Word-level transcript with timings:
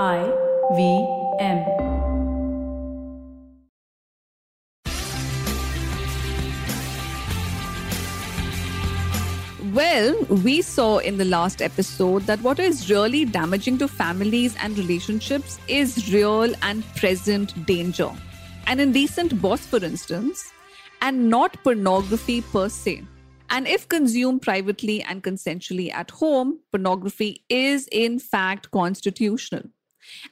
I 0.00 0.32
V 0.74 1.06
M. 1.38 1.58
Well, 9.74 10.18
we 10.30 10.62
saw 10.62 10.96
in 10.96 11.18
the 11.18 11.26
last 11.26 11.60
episode 11.60 12.22
that 12.22 12.40
what 12.40 12.58
is 12.58 12.88
really 12.88 13.26
damaging 13.26 13.76
to 13.78 13.86
families 13.86 14.56
and 14.62 14.78
relationships 14.78 15.58
is 15.68 16.10
real 16.10 16.54
and 16.62 16.82
present 16.94 17.66
danger. 17.66 18.10
An 18.68 18.80
indecent 18.80 19.42
boss, 19.42 19.66
for 19.66 19.84
instance, 19.84 20.52
and 21.02 21.28
not 21.28 21.62
pornography 21.62 22.40
per 22.40 22.70
se. 22.70 23.02
And 23.50 23.68
if 23.68 23.86
consumed 23.90 24.40
privately 24.40 25.02
and 25.02 25.22
consensually 25.22 25.92
at 25.92 26.10
home, 26.10 26.60
pornography 26.70 27.44
is 27.50 27.86
in 27.92 28.18
fact 28.18 28.70
constitutional. 28.70 29.64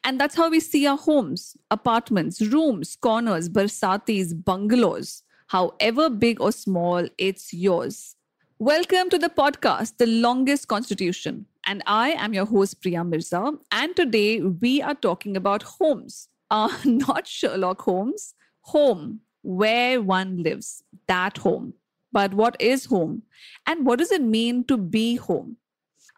And 0.04 0.20
that's 0.20 0.34
how 0.34 0.50
we 0.50 0.60
see 0.60 0.86
our 0.86 0.96
homes, 0.96 1.56
apartments, 1.70 2.40
rooms, 2.40 2.96
corners, 2.96 3.48
barsatis, 3.48 4.32
bungalows. 4.44 5.22
However 5.48 6.08
big 6.10 6.40
or 6.40 6.52
small, 6.52 7.06
it's 7.18 7.52
yours. 7.52 8.16
Welcome 8.58 9.10
to 9.10 9.18
the 9.18 9.28
podcast, 9.28 9.96
The 9.96 10.06
Longest 10.06 10.68
Constitution. 10.68 11.46
And 11.66 11.82
I 11.86 12.10
am 12.10 12.34
your 12.34 12.46
host, 12.46 12.80
Priya 12.82 13.04
Mirza. 13.04 13.52
And 13.72 13.96
today 13.96 14.40
we 14.40 14.82
are 14.82 14.94
talking 14.94 15.36
about 15.36 15.62
homes. 15.62 16.28
Uh, 16.52 16.76
not 16.84 17.28
Sherlock 17.28 17.80
Holmes, 17.82 18.34
home, 18.62 19.20
where 19.42 20.02
one 20.02 20.42
lives, 20.42 20.82
that 21.06 21.38
home. 21.38 21.74
But 22.10 22.34
what 22.34 22.56
is 22.58 22.86
home? 22.86 23.22
And 23.68 23.86
what 23.86 24.00
does 24.00 24.10
it 24.10 24.20
mean 24.20 24.64
to 24.64 24.76
be 24.76 25.14
home? 25.14 25.58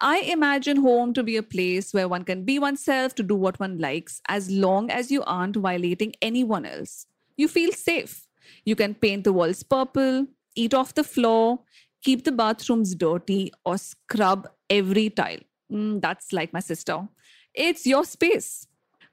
I 0.04 0.18
imagine 0.22 0.78
home 0.78 1.14
to 1.14 1.22
be 1.22 1.36
a 1.36 1.44
place 1.44 1.94
where 1.94 2.08
one 2.08 2.24
can 2.24 2.44
be 2.44 2.58
oneself 2.58 3.14
to 3.14 3.22
do 3.22 3.36
what 3.36 3.60
one 3.60 3.78
likes 3.78 4.20
as 4.28 4.50
long 4.50 4.90
as 4.90 5.12
you 5.12 5.22
aren't 5.22 5.54
violating 5.54 6.12
anyone 6.20 6.66
else. 6.66 7.06
You 7.36 7.46
feel 7.46 7.70
safe. 7.70 8.26
You 8.64 8.74
can 8.74 8.94
paint 8.94 9.22
the 9.22 9.32
walls 9.32 9.62
purple, 9.62 10.26
eat 10.56 10.74
off 10.74 10.94
the 10.94 11.04
floor, 11.04 11.60
keep 12.02 12.24
the 12.24 12.32
bathrooms 12.32 12.96
dirty, 12.96 13.52
or 13.64 13.78
scrub 13.78 14.48
every 14.68 15.08
tile. 15.08 15.38
Mm, 15.70 16.00
that's 16.00 16.32
like 16.32 16.52
my 16.52 16.58
sister. 16.58 17.08
It's 17.54 17.86
your 17.86 18.04
space. 18.04 18.66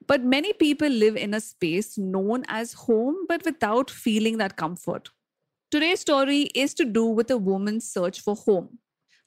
But 0.07 0.23
many 0.23 0.53
people 0.53 0.89
live 0.89 1.15
in 1.15 1.35
a 1.35 1.39
space 1.39 1.99
known 1.99 2.45
as 2.47 2.73
home, 2.73 3.15
but 3.27 3.45
without 3.45 3.91
feeling 3.91 4.39
that 4.39 4.55
comfort. 4.55 5.11
Today's 5.69 5.99
story 5.99 6.49
is 6.55 6.73
to 6.73 6.83
do 6.83 7.05
with 7.05 7.29
a 7.29 7.37
woman's 7.37 7.87
search 7.87 8.21
for 8.21 8.35
home. 8.35 8.79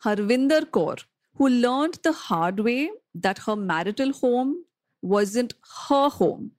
Harvinder 0.05 0.63
Kaur, 0.63 1.05
who 1.37 1.49
learned 1.49 1.99
the 2.03 2.13
hard 2.13 2.61
way 2.61 2.91
that 3.15 3.39
her 3.47 3.57
marital 3.57 4.13
home 4.13 4.65
wasn't 5.01 5.55
her 5.89 6.09
home. 6.09 6.53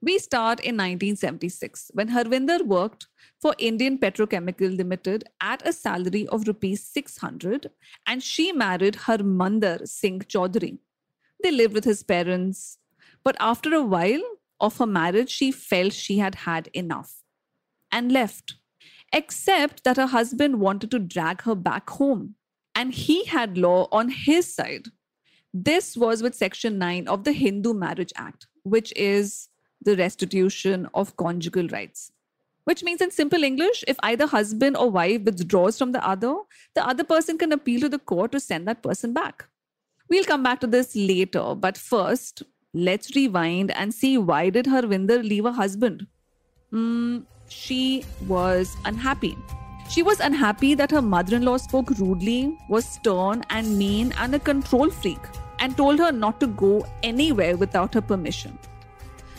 We 0.00 0.18
start 0.18 0.58
in 0.60 0.76
1976 0.76 1.92
when 1.94 2.08
Harvinder 2.08 2.64
worked 2.64 3.06
for 3.40 3.54
Indian 3.58 3.98
Petrochemical 3.98 4.76
Limited 4.76 5.24
at 5.40 5.66
a 5.66 5.72
salary 5.72 6.26
of 6.28 6.46
rupees 6.48 6.84
600 6.84 7.70
and 8.06 8.22
she 8.22 8.52
married 8.52 8.94
Harmander 8.94 9.86
Singh 9.86 10.20
Chaudhary. 10.20 10.78
They 11.42 11.52
lived 11.52 11.74
with 11.74 11.84
his 11.84 12.02
parents, 12.02 12.78
but 13.22 13.36
after 13.38 13.74
a 13.74 13.82
while 13.82 14.22
of 14.60 14.78
her 14.78 14.86
marriage, 14.86 15.30
she 15.30 15.52
felt 15.52 15.92
she 15.92 16.18
had 16.18 16.34
had 16.34 16.68
enough 16.72 17.22
and 17.90 18.10
left, 18.10 18.54
except 19.12 19.84
that 19.84 19.96
her 19.96 20.06
husband 20.06 20.60
wanted 20.60 20.90
to 20.92 20.98
drag 20.98 21.42
her 21.42 21.54
back 21.54 21.90
home 21.90 22.36
and 22.74 22.92
he 22.92 23.24
had 23.24 23.58
law 23.58 23.88
on 23.92 24.08
his 24.08 24.52
side. 24.52 24.88
This 25.54 25.96
was 25.96 26.22
with 26.22 26.34
Section 26.34 26.78
9 26.78 27.08
of 27.08 27.24
the 27.24 27.32
Hindu 27.32 27.74
Marriage 27.74 28.12
Act, 28.16 28.46
which 28.62 28.92
is 28.96 29.48
the 29.82 29.96
restitution 29.96 30.88
of 30.94 31.16
conjugal 31.16 31.68
rights. 31.68 32.12
Which 32.64 32.84
means, 32.84 33.00
in 33.00 33.10
simple 33.10 33.42
English, 33.42 33.84
if 33.88 33.96
either 34.04 34.26
husband 34.26 34.76
or 34.76 34.88
wife 34.88 35.22
withdraws 35.22 35.76
from 35.76 35.92
the 35.92 36.06
other, 36.06 36.34
the 36.74 36.86
other 36.86 37.02
person 37.02 37.36
can 37.36 37.52
appeal 37.52 37.80
to 37.80 37.88
the 37.88 37.98
court 37.98 38.32
to 38.32 38.40
send 38.40 38.68
that 38.68 38.82
person 38.82 39.12
back. 39.12 39.46
We'll 40.08 40.24
come 40.24 40.42
back 40.42 40.60
to 40.60 40.66
this 40.66 40.94
later, 40.94 41.54
but 41.56 41.76
first, 41.76 42.44
let's 42.72 43.14
rewind 43.16 43.72
and 43.72 43.92
see 43.92 44.16
why 44.16 44.50
did 44.50 44.66
Harvinder 44.66 45.22
leave 45.22 45.44
her 45.44 45.52
husband? 45.52 46.06
Mm, 46.72 47.24
she 47.48 48.04
was 48.26 48.76
unhappy. 48.84 49.36
She 49.92 50.02
was 50.02 50.20
unhappy 50.20 50.74
that 50.76 50.90
her 50.90 51.02
mother 51.02 51.36
in 51.36 51.42
law 51.44 51.58
spoke 51.58 51.90
rudely, 51.90 52.56
was 52.66 52.86
stern 52.86 53.42
and 53.50 53.76
mean, 53.76 54.14
and 54.16 54.34
a 54.34 54.38
control 54.38 54.88
freak, 54.88 55.18
and 55.58 55.76
told 55.76 55.98
her 55.98 56.10
not 56.10 56.40
to 56.40 56.46
go 56.46 56.86
anywhere 57.02 57.58
without 57.58 57.92
her 57.92 58.00
permission. 58.00 58.58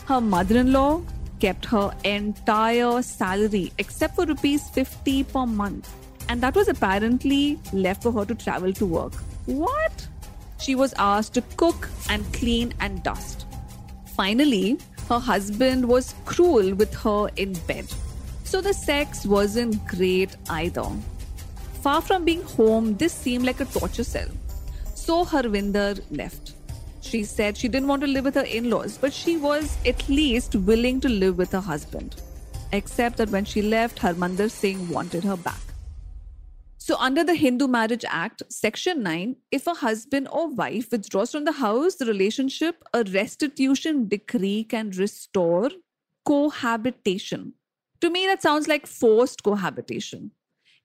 Her 0.06 0.20
mother 0.20 0.58
in 0.58 0.72
law 0.72 1.02
kept 1.40 1.64
her 1.64 1.92
entire 2.04 3.02
salary 3.02 3.72
except 3.78 4.14
for 4.14 4.26
rupees 4.26 4.68
50 4.68 5.24
per 5.24 5.44
month, 5.44 5.92
and 6.28 6.40
that 6.40 6.54
was 6.54 6.68
apparently 6.68 7.58
left 7.72 8.04
for 8.04 8.12
her 8.12 8.24
to 8.24 8.36
travel 8.36 8.72
to 8.74 8.86
work. 8.86 9.14
What? 9.46 10.06
She 10.60 10.76
was 10.76 10.94
asked 10.98 11.34
to 11.34 11.42
cook 11.56 11.88
and 12.08 12.32
clean 12.32 12.72
and 12.78 13.02
dust. 13.02 13.46
Finally, 14.14 14.78
her 15.08 15.18
husband 15.18 15.84
was 15.84 16.14
cruel 16.24 16.74
with 16.74 16.94
her 16.94 17.28
in 17.34 17.54
bed. 17.66 17.92
So 18.54 18.60
the 18.60 18.72
sex 18.72 19.26
wasn't 19.26 19.84
great 19.84 20.36
either. 20.48 20.86
Far 21.82 22.00
from 22.00 22.24
being 22.24 22.44
home, 22.44 22.96
this 22.96 23.12
seemed 23.12 23.44
like 23.44 23.58
a 23.58 23.64
torture 23.64 24.04
cell. 24.04 24.28
So 24.94 25.24
Harvinder 25.24 26.00
left. 26.12 26.52
She 27.00 27.24
said 27.24 27.56
she 27.56 27.66
didn't 27.66 27.88
want 27.88 28.02
to 28.02 28.06
live 28.06 28.24
with 28.24 28.36
her 28.36 28.44
in 28.58 28.70
laws, 28.70 28.96
but 28.96 29.12
she 29.12 29.36
was 29.36 29.76
at 29.84 30.08
least 30.08 30.54
willing 30.54 31.00
to 31.00 31.08
live 31.08 31.36
with 31.36 31.50
her 31.50 31.60
husband. 31.60 32.14
Except 32.70 33.16
that 33.16 33.30
when 33.30 33.44
she 33.44 33.60
left, 33.60 33.98
Harmander 33.98 34.48
Singh 34.48 34.88
wanted 34.88 35.24
her 35.24 35.36
back. 35.36 35.74
So, 36.78 36.94
under 37.00 37.24
the 37.24 37.34
Hindu 37.34 37.66
Marriage 37.66 38.04
Act, 38.08 38.44
Section 38.50 39.02
9, 39.02 39.34
if 39.50 39.66
a 39.66 39.74
husband 39.74 40.28
or 40.30 40.48
wife 40.48 40.92
withdraws 40.92 41.32
from 41.32 41.44
the 41.44 41.58
house, 41.58 41.96
the 41.96 42.06
relationship, 42.06 42.84
a 42.94 43.02
restitution 43.02 44.06
decree 44.06 44.62
can 44.62 44.90
restore 44.90 45.70
cohabitation. 46.24 47.54
To 48.04 48.10
me, 48.10 48.26
that 48.26 48.42
sounds 48.42 48.68
like 48.68 48.86
forced 48.86 49.42
cohabitation. 49.44 50.32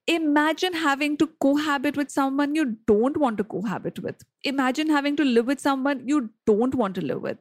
Imagine 0.08 0.72
having 0.72 1.18
to 1.18 1.28
cohabit 1.42 1.98
with 1.98 2.10
someone 2.10 2.56
you 2.56 2.78
don't 2.88 3.18
want 3.18 3.38
to 3.40 3.44
cohabit 3.44 4.00
with. 4.00 4.24
Imagine 4.46 4.90
having 4.90 5.18
to 5.18 5.26
live 5.26 5.46
with 5.46 5.60
someone 5.60 6.08
you 6.08 6.30
don't 6.46 6.74
want 6.74 6.96
to 6.96 7.02
live 7.02 7.22
with. 7.22 7.40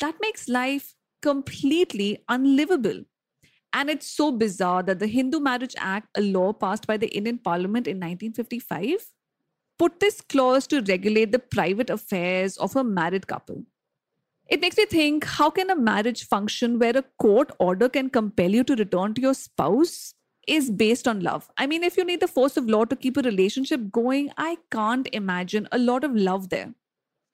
That 0.00 0.16
makes 0.20 0.46
life 0.46 0.94
completely 1.22 2.22
unlivable. 2.28 3.04
And 3.72 3.88
it's 3.88 4.06
so 4.06 4.30
bizarre 4.30 4.82
that 4.82 4.98
the 4.98 5.06
Hindu 5.06 5.40
Marriage 5.40 5.74
Act, 5.78 6.08
a 6.18 6.20
law 6.20 6.52
passed 6.52 6.86
by 6.86 6.98
the 6.98 7.08
Indian 7.08 7.38
Parliament 7.38 7.86
in 7.86 7.96
1955, 7.96 9.06
put 9.78 10.00
this 10.00 10.20
clause 10.20 10.66
to 10.66 10.82
regulate 10.82 11.32
the 11.32 11.38
private 11.38 11.88
affairs 11.88 12.58
of 12.58 12.76
a 12.76 12.84
married 12.84 13.26
couple. 13.26 13.64
It 14.48 14.60
makes 14.60 14.76
me 14.76 14.84
think 14.84 15.24
how 15.24 15.50
can 15.50 15.70
a 15.70 15.76
marriage 15.76 16.26
function 16.26 16.78
where 16.78 16.96
a 16.96 17.04
court 17.18 17.50
order 17.58 17.88
can 17.88 18.10
compel 18.10 18.50
you 18.50 18.64
to 18.64 18.76
return 18.76 19.14
to 19.14 19.22
your 19.22 19.34
spouse 19.34 20.14
is 20.46 20.70
based 20.70 21.08
on 21.08 21.20
love? 21.20 21.50
I 21.56 21.66
mean, 21.66 21.82
if 21.82 21.96
you 21.96 22.04
need 22.04 22.20
the 22.20 22.28
force 22.28 22.56
of 22.56 22.68
law 22.68 22.84
to 22.84 22.96
keep 22.96 23.16
a 23.16 23.22
relationship 23.22 23.90
going, 23.90 24.30
I 24.36 24.58
can't 24.70 25.08
imagine 25.12 25.68
a 25.72 25.78
lot 25.78 26.04
of 26.04 26.14
love 26.14 26.50
there. 26.50 26.74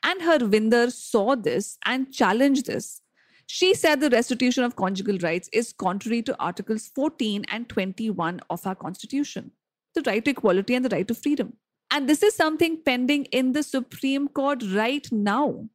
And 0.04 0.20
Harvinder 0.20 0.90
saw 0.92 1.34
this 1.34 1.78
and 1.84 2.12
challenged 2.12 2.66
this. 2.66 3.02
She 3.46 3.74
said 3.74 4.00
the 4.00 4.10
restitution 4.10 4.62
of 4.62 4.76
conjugal 4.76 5.18
rights 5.18 5.48
is 5.52 5.72
contrary 5.72 6.22
to 6.22 6.38
Articles 6.38 6.86
14 6.94 7.44
and 7.48 7.68
21 7.68 8.40
of 8.48 8.64
our 8.66 8.76
Constitution 8.76 9.50
the 9.94 10.02
right 10.06 10.24
to 10.24 10.30
equality 10.30 10.74
and 10.74 10.84
the 10.84 10.94
right 10.94 11.06
to 11.08 11.14
freedom. 11.14 11.54
And 11.90 12.08
this 12.08 12.22
is 12.22 12.36
something 12.36 12.80
pending 12.84 13.24
in 13.26 13.52
the 13.52 13.62
Supreme 13.62 14.28
Court 14.28 14.62
right 14.72 15.06
now. 15.10 15.68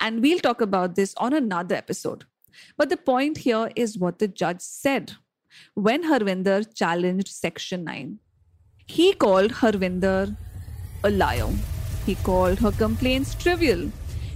And 0.00 0.22
we'll 0.22 0.38
talk 0.38 0.60
about 0.60 0.94
this 0.94 1.14
on 1.16 1.32
another 1.32 1.74
episode. 1.74 2.24
But 2.76 2.88
the 2.88 2.96
point 2.96 3.38
here 3.38 3.70
is 3.76 3.98
what 3.98 4.18
the 4.18 4.28
judge 4.28 4.60
said 4.60 5.12
when 5.74 6.04
Harvinder 6.04 6.64
challenged 6.74 7.28
Section 7.28 7.84
9. 7.84 8.18
He 8.86 9.12
called 9.12 9.52
Harvinder 9.52 10.36
a 11.04 11.10
liar. 11.10 11.48
He 12.06 12.14
called 12.16 12.58
her 12.60 12.72
complaints 12.72 13.34
trivial. 13.34 13.90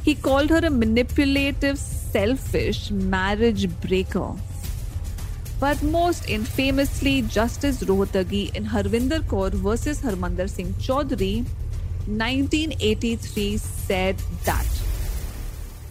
He 0.04 0.14
called 0.14 0.50
her 0.50 0.58
a 0.58 0.70
manipulative, 0.70 1.78
selfish 1.78 2.90
marriage 2.90 3.68
breaker. 3.80 4.34
But 5.60 5.80
most 5.82 6.28
infamously, 6.28 7.22
Justice 7.22 7.84
Rohatgi 7.84 8.54
in 8.56 8.64
Harvinder 8.64 9.20
Kaur 9.22 9.50
versus 9.50 10.00
Harmander 10.00 10.50
Singh 10.50 10.74
Chaudhary, 10.74 11.44
1983, 12.06 13.56
said 13.58 14.18
that 14.44 14.66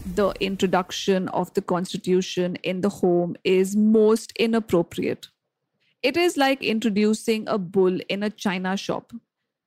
the 0.06 0.34
introduction 0.40 1.28
of 1.30 1.54
the 1.54 1.62
constitution 1.62 2.56
in 2.58 2.82
the 2.82 2.90
home 2.90 3.36
is 3.44 3.76
most 3.76 4.32
inappropriate. 4.38 5.30
It 6.04 6.18
is 6.18 6.38
like 6.38 6.64
introducing 6.64 7.48
a 7.48 7.58
bull 7.58 8.00
in 8.10 8.24
a 8.24 8.30
china 8.30 8.78
shop. 8.78 9.14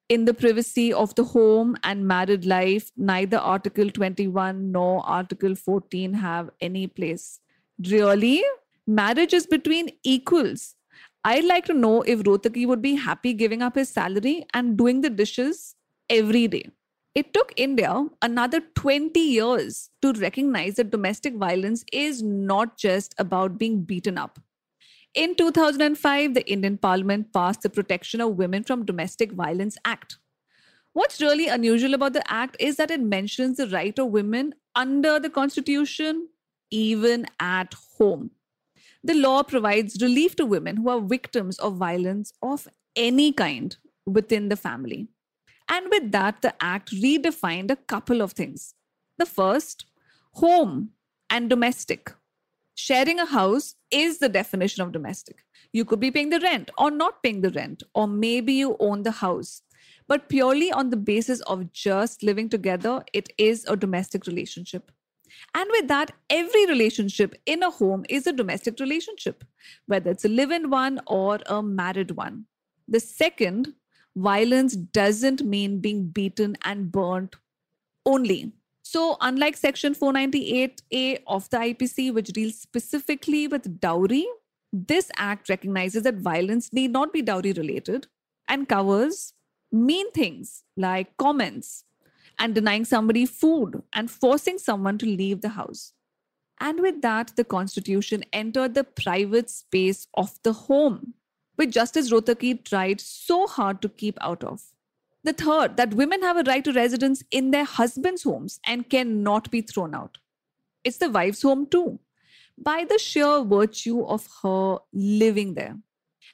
in 0.08 0.26
the 0.26 0.34
privacy 0.34 0.92
of 0.92 1.14
the 1.14 1.25
home 1.25 1.76
and 1.82 2.06
married 2.06 2.44
life, 2.44 2.90
neither 2.96 3.38
Article 3.38 3.90
21 3.90 4.70
nor 4.72 5.04
Article 5.06 5.54
14 5.54 6.12
have 6.14 6.50
any 6.60 6.87
place. 6.87 7.40
Really? 7.88 8.42
Marriage 8.87 9.32
is 9.32 9.46
between 9.46 9.90
equals. 10.02 10.75
I'd 11.25 11.44
like 11.44 11.64
to 11.66 11.75
know 11.75 12.02
if 12.02 12.20
Rohatgi 12.20 12.66
would 12.66 12.82
be 12.82 12.94
happy 12.96 13.32
giving 13.32 13.62
up 13.62 13.76
his 13.76 13.88
salary 13.88 14.46
and 14.52 14.76
doing 14.76 15.00
the 15.00 15.10
dishes 15.10 15.75
every 16.10 16.48
day. 16.48 16.70
It 17.14 17.32
took 17.32 17.52
India 17.56 18.06
another 18.22 18.61
20 18.75 19.20
years 19.20 19.90
to 20.02 20.12
recognize 20.14 20.75
that 20.76 20.90
domestic 20.90 21.37
violence 21.37 21.84
is 21.93 22.25
not 22.25 22.76
just 22.76 23.14
about 23.19 23.56
being 23.56 23.82
beaten 23.82 24.19
up. 24.19 24.40
In 25.14 25.37
2005, 25.37 26.34
the 26.34 26.50
Indian 26.50 26.76
Parliament 26.76 27.32
passed 27.32 27.62
the 27.62 27.70
Protection 27.70 28.20
of 28.20 28.37
Women 28.37 28.64
from 28.64 28.84
Domestic 28.84 29.31
Violence 29.31 29.76
Act. 29.84 30.19
What's 30.93 31.20
really 31.20 31.46
unusual 31.46 31.94
about 31.94 32.14
the 32.14 32.32
act 32.32 32.56
is 32.58 32.76
that 32.76 32.90
it 32.90 33.00
mentions 33.00 33.58
the 33.58 33.69
right 33.69 33.96
of 33.96 34.08
women 34.08 34.52
under 34.75 35.20
the 35.20 35.31
Constitution, 35.31 36.28
even 36.72 37.26
at 37.38 37.75
home. 37.96 38.32
The 39.05 39.14
law 39.14 39.44
provides 39.44 40.02
relief 40.02 40.34
to 40.37 40.46
women 40.46 40.78
who 40.78 40.88
are 40.88 41.00
victims 41.00 41.61
of 41.61 41.76
violence 41.76 42.32
of 42.43 42.66
any 42.96 43.32
kind 43.32 43.76
within 44.05 44.49
the 44.49 44.56
family. 44.56 45.08
And 45.69 45.87
with 45.90 46.12
that, 46.12 46.43
the 46.43 46.55
act 46.62 46.93
redefined 46.93 47.70
a 47.70 47.76
couple 47.76 48.20
of 48.20 48.32
things. 48.32 48.75
The 49.19 49.26
first, 49.26 49.87
home 50.32 50.90
and 51.31 51.49
domestic. 51.49 52.12
Sharing 52.75 53.20
a 53.20 53.26
house 53.26 53.76
is 53.90 54.19
the 54.19 54.28
definition 54.28 54.82
of 54.82 54.93
domestic. 54.93 55.44
You 55.72 55.84
could 55.84 56.00
be 56.00 56.11
paying 56.11 56.31
the 56.31 56.40
rent 56.40 56.70
or 56.76 56.90
not 56.90 57.22
paying 57.22 57.40
the 57.40 57.50
rent, 57.50 57.82
or 57.94 58.06
maybe 58.06 58.52
you 58.52 58.76
own 58.81 59.02
the 59.02 59.11
house. 59.11 59.62
But 60.06 60.28
purely 60.28 60.70
on 60.70 60.90
the 60.90 60.96
basis 60.96 61.40
of 61.43 61.72
just 61.72 62.22
living 62.22 62.49
together, 62.49 63.05
it 63.12 63.31
is 63.38 63.64
a 63.66 63.76
domestic 63.76 64.26
relationship. 64.26 64.90
And 65.55 65.69
with 65.70 65.88
that, 65.88 66.12
every 66.31 66.66
relationship 66.66 67.34
in 67.46 67.62
a 67.62 67.70
home 67.70 68.05
is 68.08 68.26
a 68.26 68.32
domestic 68.32 68.78
relationship, 68.81 69.44
whether 69.87 70.11
it's 70.11 70.25
a 70.25 70.28
live 70.28 70.50
in 70.50 70.70
one 70.70 71.00
or 71.06 71.38
a 71.46 71.62
married 71.62 72.12
one. 72.12 72.46
The 72.87 73.00
second, 73.00 73.72
violence 74.16 74.75
doesn't 74.76 75.44
mean 75.44 75.81
being 75.81 76.06
beaten 76.06 76.56
and 76.62 76.90
burnt 76.90 77.37
only. 78.06 78.52
So, 78.82 79.16
unlike 79.20 79.56
Section 79.56 79.94
498A 79.94 81.22
of 81.26 81.49
the 81.50 81.56
IPC, 81.56 82.12
which 82.12 82.28
deals 82.28 82.61
specifically 82.61 83.49
with 83.49 83.81
dowry, 83.81 84.26
this 84.72 85.11
act 85.16 85.49
recognizes 85.49 86.02
that 86.02 86.16
violence 86.16 86.72
need 86.72 86.90
not 86.90 87.12
be 87.12 87.22
dowry 87.22 87.52
related 87.52 88.06
and 88.49 88.69
covers 88.69 89.32
mean 89.72 90.11
things 90.12 90.64
like 90.76 91.16
comments 91.16 91.84
and 92.38 92.55
denying 92.55 92.84
somebody 92.84 93.26
food 93.26 93.82
and 93.94 94.11
forcing 94.11 94.58
someone 94.58 94.99
to 94.99 95.06
leave 95.06 95.40
the 95.40 95.50
house. 95.50 95.93
And 96.61 96.81
with 96.81 97.02
that, 97.02 97.32
the 97.37 97.44
Constitution 97.44 98.25
entered 98.32 98.75
the 98.75 98.84
private 98.84 99.50
space 99.50 100.06
of 100.14 100.38
the 100.43 100.52
home, 100.52 101.14
which 101.56 101.70
Justice 101.70 102.10
Rohatgi 102.10 102.64
tried 102.64 103.00
so 103.00 103.46
hard 103.46 103.80
to 103.82 103.88
keep 103.88 104.18
out 104.20 104.42
of. 104.44 104.62
The 105.22 105.32
third, 105.32 105.76
that 105.76 105.94
women 105.94 106.22
have 106.22 106.36
a 106.36 106.42
right 106.42 106.62
to 106.64 106.72
residence 106.72 107.22
in 107.30 107.50
their 107.50 107.64
husbands' 107.64 108.24
homes 108.24 108.60
and 108.66 108.90
cannot 108.90 109.50
be 109.50 109.62
thrown 109.62 109.94
out. 109.94 110.18
It's 110.84 110.98
the 110.98 111.10
wife's 111.10 111.42
home 111.42 111.66
too, 111.66 111.98
by 112.58 112.84
the 112.84 112.98
sheer 112.98 113.42
virtue 113.42 114.04
of 114.04 114.28
her 114.42 114.78
living 114.92 115.54
there. 115.54 115.78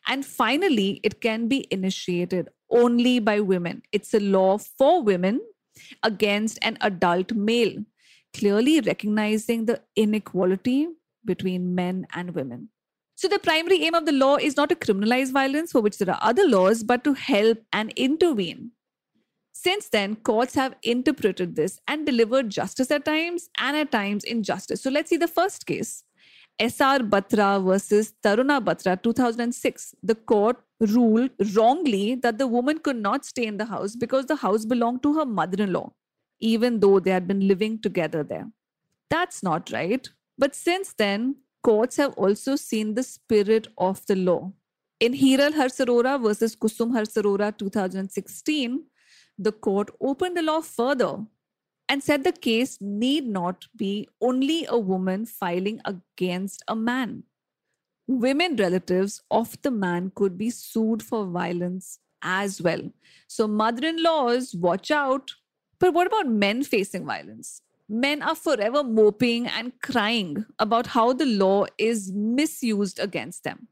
And 0.09 0.27
finally, 0.27 1.01
it 1.05 1.21
can 1.21 1.47
be 1.47 1.67
initiated 1.71 2.49
only 2.71 3.21
by 3.21 3.41
women. 3.41 3.83
It's 3.93 4.15
a 4.15 4.21
law 4.21 4.59
for 4.59 5.03
women 5.03 5.41
against 6.03 6.59
an 6.63 6.79
adult 6.81 7.33
male, 7.33 7.85
clearly 8.35 8.81
recognizing 8.81 9.67
the 9.67 9.83
inequality 9.95 10.89
between 11.25 11.75
men 11.75 12.07
and 12.13 12.35
women. 12.35 12.71
So, 13.21 13.29
the 13.29 13.39
primary 13.39 13.85
aim 13.85 13.95
of 13.95 14.07
the 14.07 14.13
law 14.13 14.37
is 14.37 14.57
not 14.57 14.71
to 14.71 14.75
criminalize 14.75 15.31
violence, 15.31 15.73
for 15.73 15.81
which 15.83 15.99
there 15.99 16.15
are 16.15 16.21
other 16.31 16.47
laws, 16.49 16.83
but 16.83 17.05
to 17.05 17.13
help 17.13 17.59
and 17.71 17.93
intervene 17.97 18.71
since 19.63 19.91
then, 19.91 20.17
courts 20.17 20.55
have 20.55 20.75
interpreted 20.83 21.55
this 21.55 21.81
and 21.87 22.07
delivered 22.07 22.49
justice 22.49 22.91
at 22.91 23.05
times 23.05 23.51
and 23.59 23.77
at 23.77 23.93
times 23.93 24.25
injustice. 24.25 24.81
So 24.81 24.89
let's 24.89 25.11
see 25.11 25.19
the 25.19 25.29
first 25.29 25.67
case. 25.67 26.03
SR 26.59 27.01
Batra 27.01 27.63
versus 27.63 28.15
Taruna 28.25 28.65
Batra 28.65 29.03
2006. 29.03 29.95
The 30.03 30.15
court 30.15 30.57
ruled 30.81 31.31
wrongly 31.55 32.15
that 32.15 32.39
the 32.39 32.47
woman 32.47 32.79
could 32.79 32.97
not 32.97 33.27
stay 33.27 33.45
in 33.45 33.59
the 33.59 33.67
house 33.67 33.97
because 33.97 34.25
the 34.25 34.37
house 34.37 34.65
belonged 34.65 35.03
to 35.03 35.13
her 35.19 35.27
mother 35.27 35.63
in 35.63 35.75
law, 35.75 35.93
even 36.39 36.81
though 36.81 36.99
they 36.99 37.11
had 37.11 37.29
been 37.29 37.47
living 37.47 37.79
together 37.83 38.23
there. 38.23 38.51
That's 39.11 39.43
not 39.43 39.71
right. 39.71 40.09
But 40.39 40.55
since 40.55 40.95
then, 40.95 41.37
courts 41.63 41.97
have 41.97 42.15
also 42.15 42.57
seen 42.57 42.95
the 42.95 43.03
spirit 43.03 43.69
of 43.79 44.05
the 44.07 44.17
law. 44.17 44.53
In 44.99 45.15
Hiral 45.15 45.53
Harsarora 45.53 46.23
versus 46.23 46.55
Kusum 46.55 46.93
Harsarora 46.93 47.57
2016, 47.57 48.85
the 49.39 49.53
court 49.53 49.91
opened 50.01 50.37
the 50.37 50.43
law 50.43 50.61
further 50.61 51.25
and 51.89 52.03
said 52.03 52.23
the 52.23 52.33
case 52.33 52.79
need 52.81 53.27
not 53.27 53.67
be 53.77 54.09
only 54.21 54.67
a 54.69 54.79
woman 54.79 55.27
filing 55.27 55.81
against 55.85 56.63
a 56.69 56.77
man. 56.77 57.25
Women 58.07 58.57
relatives 58.57 59.23
of 59.31 59.61
the 59.63 59.71
man 59.71 60.13
could 60.15 60.37
be 60.37 60.51
sued 60.51 61.03
for 61.03 61.27
violence 61.27 61.99
as 62.23 62.61
well. 62.61 62.83
So, 63.27 63.49
mother 63.49 63.87
in 63.87 64.03
laws, 64.03 64.55
watch 64.55 64.91
out. 64.91 65.31
But 65.79 65.95
what 65.95 66.07
about 66.07 66.29
men 66.29 66.63
facing 66.63 67.07
violence? 67.07 67.63
Men 67.93 68.23
are 68.23 68.37
forever 68.37 68.85
moping 68.85 69.49
and 69.49 69.73
crying 69.83 70.47
about 70.61 70.87
how 70.87 71.13
the 71.13 71.27
law 71.27 71.67
is 71.77 72.13
misused 72.13 73.01
against 73.01 73.43
them. 73.43 73.67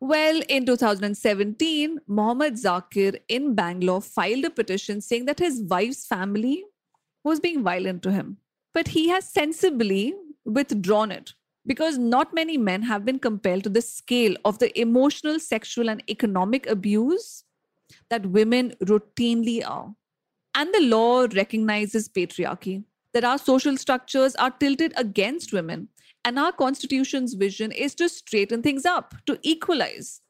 Well, 0.00 0.42
in 0.48 0.66
2017, 0.66 2.00
Mohammad 2.08 2.54
Zakir 2.54 3.20
in 3.28 3.54
Bangalore 3.54 4.02
filed 4.02 4.44
a 4.44 4.50
petition 4.50 5.00
saying 5.00 5.26
that 5.26 5.38
his 5.38 5.62
wife's 5.62 6.04
family 6.04 6.64
was 7.22 7.38
being 7.38 7.62
violent 7.62 8.02
to 8.02 8.10
him. 8.10 8.38
But 8.72 8.88
he 8.88 9.08
has 9.10 9.28
sensibly 9.28 10.14
withdrawn 10.44 11.12
it 11.12 11.34
because 11.64 11.96
not 11.96 12.34
many 12.34 12.58
men 12.58 12.82
have 12.82 13.04
been 13.04 13.20
compelled 13.20 13.62
to 13.62 13.70
the 13.70 13.82
scale 13.82 14.34
of 14.44 14.58
the 14.58 14.76
emotional, 14.78 15.38
sexual, 15.38 15.88
and 15.88 16.02
economic 16.10 16.66
abuse 16.66 17.44
that 18.10 18.26
women 18.26 18.74
routinely 18.82 19.64
are. 19.64 19.94
And 20.56 20.74
the 20.74 20.80
law 20.80 21.28
recognizes 21.32 22.08
patriarchy, 22.08 22.82
that 23.14 23.24
our 23.24 23.38
social 23.38 23.76
structures 23.76 24.34
are 24.36 24.50
tilted 24.50 24.92
against 24.96 25.52
women 25.52 25.88
and 26.24 26.38
our 26.38 26.52
constitution's 26.52 27.34
vision 27.34 27.70
is 27.70 27.94
to 27.94 28.08
straighten 28.08 28.60
things 28.60 28.84
up, 28.84 29.14
to 29.26 29.38
equalize. 29.42 30.20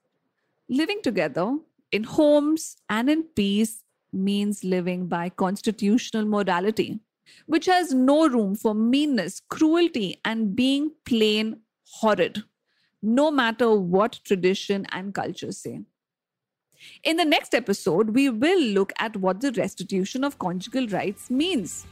Living 0.69 1.01
together 1.03 1.57
in 1.93 2.05
homes 2.05 2.77
and 2.89 3.09
in 3.09 3.23
peace 3.23 3.83
means 4.13 4.65
living 4.65 5.07
by 5.07 5.29
constitutional 5.29 6.27
morality, 6.27 7.01
which 7.47 7.67
has 7.67 7.95
no 7.95 8.29
room 8.29 8.55
for 8.55 8.75
meanness, 8.75 9.41
cruelty, 9.49 10.21
and 10.25 10.55
being 10.55 10.93
plain 11.07 11.61
horrid, 11.85 12.43
no 13.03 13.31
matter 13.31 13.71
what 13.75 14.21
tradition 14.25 14.87
and 14.91 15.15
culture 15.15 15.53
say. 15.53 15.81
In 17.03 17.17
the 17.17 17.25
next 17.25 17.55
episode, 17.55 18.11
we 18.11 18.29
will 18.29 18.61
look 18.61 18.93
at 18.99 19.17
what 19.17 19.41
the 19.41 19.53
restitution 19.53 20.23
of 20.23 20.39
conjugal 20.39 20.87
rights 20.89 21.31
means 21.31 21.87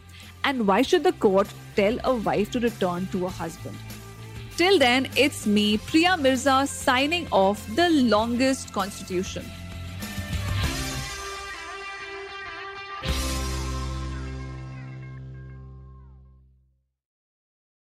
and 0.44 0.66
why 0.66 0.82
should 0.82 1.04
the 1.04 1.12
court 1.12 1.48
tell 1.76 1.98
a 2.04 2.14
wife 2.14 2.50
to 2.52 2.60
return 2.60 3.06
to 3.12 3.26
a 3.26 3.30
husband? 3.30 3.76
Till 4.56 4.78
then, 4.78 5.08
it's 5.16 5.46
me, 5.46 5.78
Priya 5.78 6.16
Mirza, 6.16 6.66
signing 6.66 7.26
off 7.30 7.66
the 7.74 7.88
longest 7.90 8.72
constitution. 8.72 9.44